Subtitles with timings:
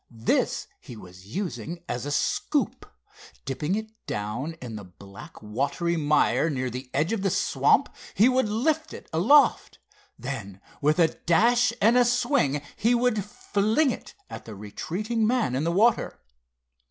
[0.09, 2.91] This he was using as a scoop.
[3.45, 8.27] Dipping it down in the black, watery mire near the edge of the swamp, he
[8.27, 9.77] would lift it aloft.
[10.17, 15.53] Then with a dash and a swing he would fling it at the retreating man
[15.53, 16.19] in the water.